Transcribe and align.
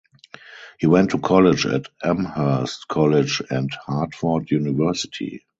He 0.79 0.87
went 0.87 1.11
to 1.11 1.19
college 1.19 1.67
at 1.67 1.85
Amherst 2.03 2.87
College 2.87 3.43
and 3.51 3.71
Hartford 3.85 4.49
University. 4.49 5.43